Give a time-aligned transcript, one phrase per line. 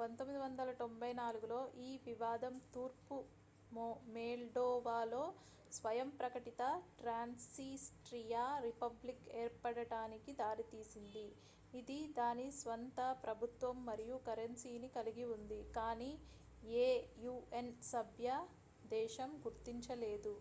[0.00, 3.16] 1994 లో ఈ వివాదం తూర్పు
[3.70, 5.22] మోల్డోవాలో
[5.72, 6.62] స్వయం ప్రకటిత
[7.00, 11.26] ట్రాన్స్నిస్ట్రియా రిపబ్లిక్ ఏర్పడటానికి దారితీసింది
[11.72, 16.12] ఇది దాని స్వంత ప్రభుత్వం మరియు కరెన్సీని కలిగి ఉంది కానీ
[16.80, 16.88] ఏ
[17.56, 18.28] un సభ్య
[18.92, 20.34] దేశం గుర్తించలేదు